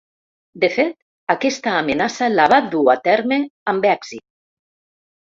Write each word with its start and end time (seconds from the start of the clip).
De 0.63 0.69
fet, 0.77 0.95
aquesta 1.35 1.75
amenaça 1.83 2.31
la 2.39 2.49
van 2.57 2.75
dur 2.75 2.85
a 2.97 2.99
terme 3.11 3.41
amb 3.75 3.91
èxit. 3.95 4.29